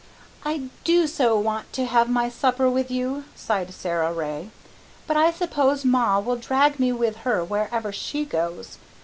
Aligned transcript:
"I 0.43 0.69
do 0.83 1.05
so 1.05 1.37
want 1.39 1.71
to 1.73 1.85
have 1.85 2.09
my 2.09 2.27
supper 2.27 2.67
with 2.67 2.89
you," 2.89 3.25
sighed 3.35 3.71
Sara 3.71 4.11
Ray, 4.11 4.49
"but 5.05 5.15
I 5.15 5.29
s'pose 5.29 5.85
ma 5.85 6.17
will 6.17 6.37
drag 6.37 6.79
me 6.79 6.91
with 6.91 7.17
her 7.17 7.43
wherever 7.45 7.91
she 7.91 8.25
goes. 8.25 8.79